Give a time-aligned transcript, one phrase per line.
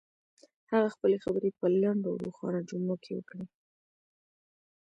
[0.71, 3.45] هغه خپلې خبرې په لنډو او روښانه جملو کې وکړې.